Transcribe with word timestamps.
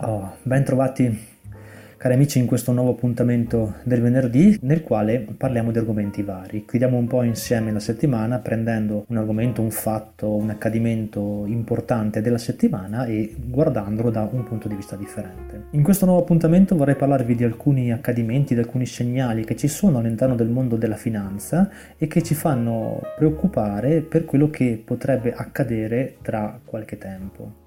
Oh, 0.00 0.36
ben 0.42 0.62
trovati 0.62 1.34
cari 1.96 2.12
amici 2.12 2.38
in 2.38 2.44
questo 2.44 2.70
nuovo 2.72 2.90
appuntamento 2.90 3.76
del 3.82 4.02
venerdì 4.02 4.58
nel 4.60 4.82
quale 4.82 5.20
parliamo 5.20 5.70
di 5.70 5.78
argomenti 5.78 6.22
vari. 6.22 6.66
Chiudiamo 6.66 6.98
un 6.98 7.06
po' 7.06 7.22
insieme 7.22 7.72
la 7.72 7.80
settimana 7.80 8.38
prendendo 8.38 9.06
un 9.08 9.16
argomento, 9.16 9.62
un 9.62 9.70
fatto, 9.70 10.36
un 10.36 10.50
accadimento 10.50 11.44
importante 11.46 12.20
della 12.20 12.36
settimana 12.36 13.06
e 13.06 13.34
guardandolo 13.36 14.10
da 14.10 14.28
un 14.30 14.44
punto 14.44 14.68
di 14.68 14.74
vista 14.74 14.96
differente. 14.96 15.68
In 15.70 15.82
questo 15.82 16.04
nuovo 16.04 16.20
appuntamento 16.20 16.76
vorrei 16.76 16.96
parlarvi 16.96 17.34
di 17.34 17.44
alcuni 17.44 17.90
accadimenti, 17.90 18.52
di 18.52 18.60
alcuni 18.60 18.84
segnali 18.84 19.44
che 19.44 19.56
ci 19.56 19.66
sono 19.66 19.98
all'interno 19.98 20.34
del 20.34 20.48
mondo 20.48 20.76
della 20.76 20.96
finanza 20.96 21.70
e 21.96 22.06
che 22.06 22.22
ci 22.22 22.34
fanno 22.34 23.00
preoccupare 23.16 24.02
per 24.02 24.26
quello 24.26 24.50
che 24.50 24.80
potrebbe 24.84 25.32
accadere 25.32 26.18
tra 26.20 26.60
qualche 26.62 26.98
tempo. 26.98 27.64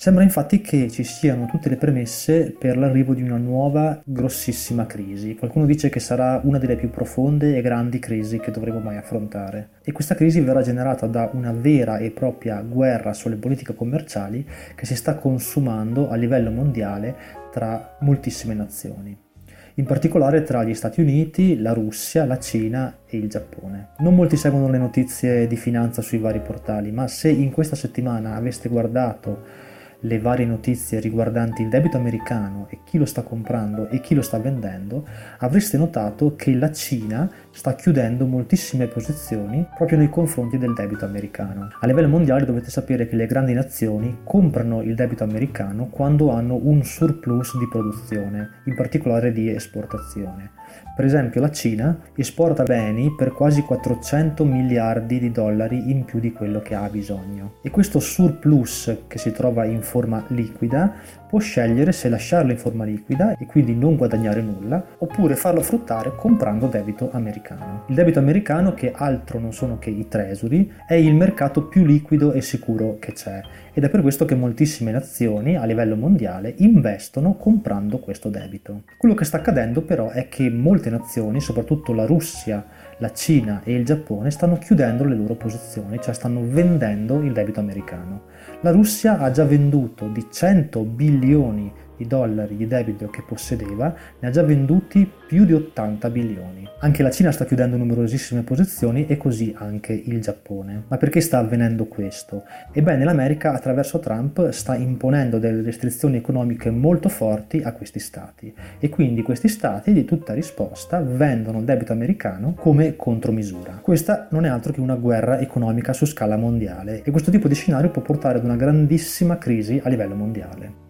Sembra 0.00 0.22
infatti 0.22 0.60
che 0.60 0.88
ci 0.90 1.02
siano 1.02 1.46
tutte 1.46 1.68
le 1.68 1.74
premesse 1.74 2.54
per 2.56 2.76
l'arrivo 2.78 3.14
di 3.14 3.22
una 3.22 3.36
nuova 3.36 4.00
grossissima 4.04 4.86
crisi. 4.86 5.34
Qualcuno 5.34 5.66
dice 5.66 5.88
che 5.88 5.98
sarà 5.98 6.40
una 6.44 6.58
delle 6.58 6.76
più 6.76 6.88
profonde 6.88 7.56
e 7.56 7.62
grandi 7.62 7.98
crisi 7.98 8.38
che 8.38 8.52
dovremo 8.52 8.78
mai 8.78 8.96
affrontare. 8.96 9.70
E 9.82 9.90
questa 9.90 10.14
crisi 10.14 10.38
verrà 10.38 10.62
generata 10.62 11.08
da 11.08 11.28
una 11.32 11.50
vera 11.50 11.98
e 11.98 12.12
propria 12.12 12.60
guerra 12.60 13.12
sulle 13.12 13.34
politiche 13.34 13.74
commerciali 13.74 14.46
che 14.76 14.86
si 14.86 14.94
sta 14.94 15.16
consumando 15.16 16.08
a 16.08 16.14
livello 16.14 16.52
mondiale 16.52 17.16
tra 17.50 17.96
moltissime 17.98 18.54
nazioni 18.54 19.26
in 19.74 19.84
particolare 19.84 20.42
tra 20.42 20.64
gli 20.64 20.74
Stati 20.74 21.00
Uniti, 21.00 21.60
la 21.60 21.72
Russia, 21.72 22.24
la 22.24 22.38
Cina 22.40 22.98
e 23.06 23.16
il 23.16 23.28
Giappone. 23.28 23.90
Non 23.98 24.16
molti 24.16 24.36
seguono 24.36 24.68
le 24.68 24.78
notizie 24.78 25.46
di 25.46 25.54
finanza 25.54 26.02
sui 26.02 26.18
vari 26.18 26.40
portali, 26.40 26.90
ma 26.90 27.06
se 27.06 27.28
in 27.28 27.52
questa 27.52 27.76
settimana 27.76 28.34
aveste 28.34 28.68
guardato 28.68 29.68
le 30.02 30.20
varie 30.20 30.46
notizie 30.46 31.00
riguardanti 31.00 31.62
il 31.62 31.68
debito 31.68 31.96
americano 31.96 32.68
e 32.70 32.80
chi 32.84 32.98
lo 32.98 33.04
sta 33.04 33.22
comprando 33.22 33.88
e 33.88 34.00
chi 34.00 34.14
lo 34.14 34.22
sta 34.22 34.38
vendendo, 34.38 35.06
avreste 35.38 35.76
notato 35.76 36.36
che 36.36 36.54
la 36.54 36.70
Cina 36.70 37.28
sta 37.50 37.74
chiudendo 37.74 38.26
moltissime 38.26 38.86
posizioni 38.86 39.66
proprio 39.76 39.98
nei 39.98 40.08
confronti 40.08 40.56
del 40.56 40.74
debito 40.74 41.04
americano. 41.04 41.70
A 41.80 41.86
livello 41.86 42.08
mondiale 42.08 42.44
dovete 42.44 42.70
sapere 42.70 43.08
che 43.08 43.16
le 43.16 43.26
grandi 43.26 43.52
nazioni 43.52 44.18
comprano 44.22 44.82
il 44.82 44.94
debito 44.94 45.24
americano 45.24 45.88
quando 45.88 46.30
hanno 46.30 46.60
un 46.62 46.84
surplus 46.84 47.58
di 47.58 47.66
produzione, 47.68 48.60
in 48.66 48.76
particolare 48.76 49.32
di 49.32 49.50
esportazione. 49.50 50.50
Per 50.94 51.04
esempio 51.04 51.40
la 51.40 51.50
Cina 51.50 51.98
esporta 52.14 52.62
beni 52.62 53.14
per 53.16 53.32
quasi 53.32 53.62
400 53.62 54.44
miliardi 54.44 55.18
di 55.18 55.30
dollari 55.30 55.90
in 55.90 56.04
più 56.04 56.18
di 56.18 56.32
quello 56.32 56.60
che 56.60 56.74
ha 56.74 56.88
bisogno 56.88 57.54
e 57.62 57.70
questo 57.70 58.00
surplus 58.00 59.04
che 59.06 59.18
si 59.18 59.32
trova 59.32 59.64
in 59.64 59.82
forma 59.88 60.22
liquida 60.28 60.94
può 61.28 61.38
scegliere 61.38 61.92
se 61.92 62.08
lasciarlo 62.08 62.52
in 62.52 62.58
forma 62.58 62.84
liquida 62.84 63.36
e 63.36 63.46
quindi 63.46 63.74
non 63.74 63.96
guadagnare 63.96 64.40
nulla 64.40 64.82
oppure 64.98 65.36
farlo 65.36 65.60
fruttare 65.60 66.14
comprando 66.14 66.66
debito 66.66 67.10
americano. 67.12 67.84
Il 67.88 67.94
debito 67.94 68.18
americano 68.18 68.72
che 68.72 68.92
altro 68.94 69.38
non 69.38 69.52
sono 69.52 69.78
che 69.78 69.90
i 69.90 70.08
treasury 70.08 70.70
è 70.86 70.94
il 70.94 71.14
mercato 71.14 71.66
più 71.66 71.84
liquido 71.84 72.32
e 72.32 72.40
sicuro 72.40 72.98
che 72.98 73.12
c'è 73.12 73.40
ed 73.72 73.84
è 73.84 73.88
per 73.88 74.02
questo 74.02 74.24
che 74.24 74.34
moltissime 74.34 74.90
nazioni 74.90 75.56
a 75.56 75.64
livello 75.64 75.96
mondiale 75.96 76.54
investono 76.58 77.34
comprando 77.34 77.98
questo 77.98 78.28
debito. 78.28 78.82
Quello 78.96 79.14
che 79.14 79.24
sta 79.24 79.38
accadendo 79.38 79.82
però 79.82 80.10
è 80.10 80.28
che 80.28 80.50
molte 80.50 80.90
nazioni, 80.90 81.40
soprattutto 81.40 81.92
la 81.92 82.04
Russia, 82.04 82.64
la 82.98 83.12
Cina 83.12 83.62
e 83.64 83.74
il 83.74 83.84
Giappone, 83.84 84.30
stanno 84.30 84.58
chiudendo 84.58 85.04
le 85.04 85.14
loro 85.14 85.34
posizioni, 85.34 85.98
cioè 86.00 86.14
stanno 86.14 86.42
vendendo 86.44 87.20
il 87.20 87.32
debito 87.32 87.60
americano. 87.60 88.22
La 88.60 88.70
Russia 88.70 89.18
ha 89.18 89.30
già 89.30 89.44
venduto 89.44 90.08
di 90.08 90.26
100 90.30 90.80
bilioni 90.82 91.72
i 91.98 92.06
dollari 92.06 92.56
di 92.56 92.66
debito 92.66 93.08
che 93.08 93.22
possedeva, 93.26 93.94
ne 94.18 94.28
ha 94.28 94.30
già 94.30 94.42
venduti 94.42 95.10
più 95.26 95.44
di 95.44 95.52
80 95.52 96.10
bilioni. 96.10 96.66
Anche 96.80 97.02
la 97.02 97.10
Cina 97.10 97.32
sta 97.32 97.44
chiudendo 97.44 97.76
numerosissime 97.76 98.42
posizioni 98.42 99.06
e 99.06 99.16
così 99.16 99.54
anche 99.56 99.92
il 99.92 100.20
Giappone. 100.20 100.84
Ma 100.88 100.96
perché 100.96 101.20
sta 101.20 101.38
avvenendo 101.38 101.86
questo? 101.86 102.44
Ebbene, 102.72 103.04
l'America 103.04 103.52
attraverso 103.52 103.98
Trump 103.98 104.50
sta 104.50 104.74
imponendo 104.74 105.38
delle 105.38 105.62
restrizioni 105.62 106.16
economiche 106.16 106.70
molto 106.70 107.08
forti 107.08 107.60
a 107.62 107.72
questi 107.72 107.98
stati 107.98 108.54
e 108.78 108.88
quindi 108.88 109.22
questi 109.22 109.48
stati 109.48 109.92
di 109.92 110.04
tutta 110.04 110.32
risposta 110.32 111.00
vendono 111.00 111.58
il 111.58 111.64
debito 111.64 111.92
americano 111.92 112.54
come 112.54 112.96
contromisura. 112.96 113.80
Questa 113.82 114.28
non 114.30 114.44
è 114.44 114.48
altro 114.48 114.72
che 114.72 114.80
una 114.80 114.96
guerra 114.96 115.38
economica 115.40 115.92
su 115.92 116.06
scala 116.06 116.36
mondiale 116.36 117.02
e 117.02 117.10
questo 117.10 117.30
tipo 117.30 117.48
di 117.48 117.54
scenario 117.54 117.90
può 117.90 118.02
portare 118.02 118.38
ad 118.38 118.44
una 118.44 118.56
grandissima 118.56 119.36
crisi 119.38 119.80
a 119.82 119.88
livello 119.88 120.14
mondiale. 120.14 120.87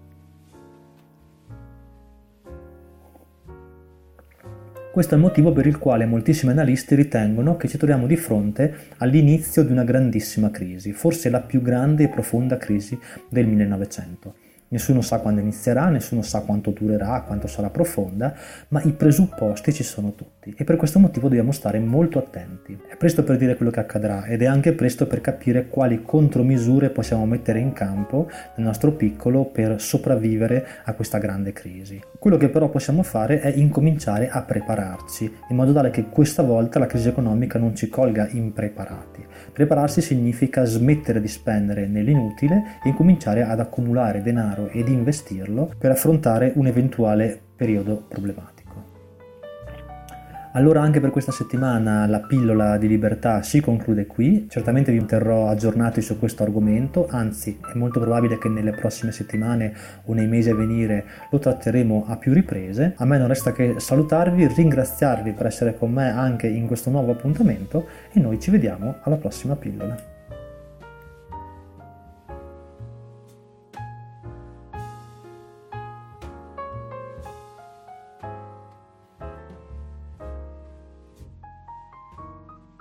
Questo 4.98 5.14
è 5.14 5.18
il 5.18 5.22
motivo 5.22 5.52
per 5.52 5.64
il 5.64 5.78
quale 5.78 6.06
moltissimi 6.06 6.50
analisti 6.50 6.96
ritengono 6.96 7.56
che 7.56 7.68
ci 7.68 7.78
troviamo 7.78 8.08
di 8.08 8.16
fronte 8.16 8.74
all'inizio 8.96 9.62
di 9.62 9.70
una 9.70 9.84
grandissima 9.84 10.50
crisi, 10.50 10.92
forse 10.92 11.30
la 11.30 11.40
più 11.40 11.62
grande 11.62 12.02
e 12.02 12.08
profonda 12.08 12.56
crisi 12.56 12.98
del 13.28 13.46
1900. 13.46 14.47
Nessuno 14.70 15.00
sa 15.00 15.18
quando 15.20 15.40
inizierà, 15.40 15.88
nessuno 15.88 16.20
sa 16.20 16.40
quanto 16.40 16.70
durerà, 16.70 17.22
quanto 17.26 17.46
sarà 17.46 17.70
profonda, 17.70 18.34
ma 18.68 18.82
i 18.82 18.92
presupposti 18.92 19.72
ci 19.72 19.82
sono 19.82 20.12
tutti 20.12 20.52
e 20.54 20.64
per 20.64 20.76
questo 20.76 20.98
motivo 20.98 21.28
dobbiamo 21.28 21.52
stare 21.52 21.78
molto 21.78 22.18
attenti. 22.18 22.78
È 22.86 22.96
presto 22.96 23.24
per 23.24 23.38
dire 23.38 23.56
quello 23.56 23.70
che 23.70 23.80
accadrà 23.80 24.26
ed 24.26 24.42
è 24.42 24.44
anche 24.44 24.74
presto 24.74 25.06
per 25.06 25.22
capire 25.22 25.68
quali 25.68 26.02
contromisure 26.02 26.90
possiamo 26.90 27.24
mettere 27.24 27.60
in 27.60 27.72
campo 27.72 28.28
nel 28.56 28.66
nostro 28.66 28.92
piccolo 28.92 29.46
per 29.46 29.80
sopravvivere 29.80 30.66
a 30.84 30.92
questa 30.92 31.16
grande 31.16 31.54
crisi. 31.54 31.98
Quello 32.18 32.36
che 32.36 32.50
però 32.50 32.68
possiamo 32.68 33.02
fare 33.02 33.40
è 33.40 33.48
incominciare 33.48 34.28
a 34.28 34.42
prepararci 34.42 35.32
in 35.48 35.56
modo 35.56 35.72
tale 35.72 35.88
che 35.88 36.08
questa 36.10 36.42
volta 36.42 36.78
la 36.78 36.86
crisi 36.86 37.08
economica 37.08 37.58
non 37.58 37.74
ci 37.74 37.88
colga 37.88 38.28
impreparati. 38.30 39.24
Prepararsi 39.50 40.02
significa 40.02 40.64
smettere 40.64 41.22
di 41.22 41.28
spendere 41.28 41.86
nell'inutile 41.86 42.80
e 42.84 42.88
incominciare 42.90 43.42
ad 43.42 43.60
accumulare 43.60 44.20
denaro 44.20 44.57
denaro 44.58 44.68
ed 44.70 44.88
investirlo 44.88 45.72
per 45.78 45.92
affrontare 45.92 46.52
un 46.56 46.66
eventuale 46.66 47.40
periodo 47.54 48.04
problematico. 48.08 48.56
Allora 50.52 50.80
anche 50.80 50.98
per 50.98 51.10
questa 51.10 51.30
settimana 51.30 52.06
la 52.06 52.20
pillola 52.20 52.78
di 52.78 52.88
libertà 52.88 53.42
si 53.42 53.60
conclude 53.60 54.06
qui, 54.06 54.46
certamente 54.48 54.90
vi 54.90 55.04
terrò 55.04 55.46
aggiornati 55.46 56.00
su 56.00 56.18
questo 56.18 56.42
argomento, 56.42 57.06
anzi 57.08 57.60
è 57.60 57.76
molto 57.76 58.00
probabile 58.00 58.38
che 58.38 58.48
nelle 58.48 58.72
prossime 58.72 59.12
settimane 59.12 59.72
o 60.06 60.14
nei 60.14 60.26
mesi 60.26 60.50
a 60.50 60.56
venire 60.56 61.04
lo 61.30 61.38
tratteremo 61.38 62.06
a 62.08 62.16
più 62.16 62.32
riprese. 62.32 62.94
A 62.96 63.04
me 63.04 63.18
non 63.18 63.28
resta 63.28 63.52
che 63.52 63.78
salutarvi, 63.78 64.48
ringraziarvi 64.48 65.32
per 65.32 65.46
essere 65.46 65.76
con 65.76 65.92
me 65.92 66.10
anche 66.10 66.48
in 66.48 66.66
questo 66.66 66.90
nuovo 66.90 67.12
appuntamento 67.12 67.86
e 68.12 68.18
noi 68.18 68.40
ci 68.40 68.50
vediamo 68.50 68.96
alla 69.02 69.16
prossima 69.16 69.54
pillola. 69.54 70.17